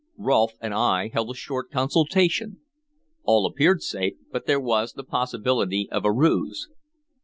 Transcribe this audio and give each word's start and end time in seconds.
Rolfe 0.17 0.55
and 0.61 0.73
I 0.73 1.09
held 1.13 1.29
a 1.29 1.35
short 1.35 1.69
consultation. 1.69 2.61
All 3.23 3.45
appeared 3.45 3.83
safe, 3.83 4.15
but 4.31 4.47
there 4.47 4.59
was 4.59 4.93
the 4.93 5.03
possibility 5.03 5.87
of 5.91 6.05
a 6.05 6.11
ruse. 6.11 6.69